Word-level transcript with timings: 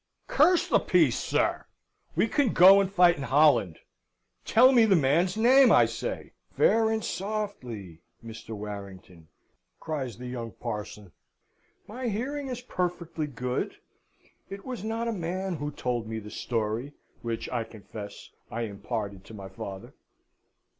"Curse 0.25 0.67
the 0.67 0.79
peace, 0.79 1.15
sir! 1.19 1.67
We 2.15 2.27
can 2.27 2.53
go 2.53 2.81
and 2.81 2.91
fight 2.91 3.17
in 3.17 3.21
Holland. 3.21 3.77
Tell 4.45 4.71
me 4.71 4.85
the 4.85 4.95
man's 4.95 5.37
name, 5.37 5.71
I 5.71 5.85
say!" 5.85 6.33
"Fair 6.57 6.89
and 6.89 7.05
softly, 7.05 8.01
Mr. 8.25 8.55
Warrington!" 8.57 9.27
cries 9.79 10.17
the 10.17 10.25
young 10.25 10.53
parson; 10.53 11.11
"my 11.85 12.07
hearing 12.07 12.47
is 12.47 12.61
perfectly 12.61 13.27
good. 13.27 13.75
It 14.49 14.65
was 14.65 14.83
not 14.83 15.07
a 15.07 15.13
man 15.13 15.57
who 15.57 15.69
told 15.69 16.07
me 16.07 16.17
the 16.17 16.31
story 16.31 16.93
which, 17.21 17.47
I 17.51 17.63
confess, 17.63 18.31
I 18.49 18.61
imparted 18.61 19.23
to 19.25 19.35
my 19.35 19.49
father." 19.49 19.93